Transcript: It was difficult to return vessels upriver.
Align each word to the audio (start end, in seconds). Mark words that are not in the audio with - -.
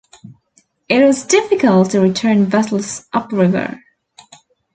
It 0.89 1.05
was 1.05 1.27
difficult 1.27 1.91
to 1.91 1.99
return 2.01 2.47
vessels 2.47 3.05
upriver. 3.13 3.77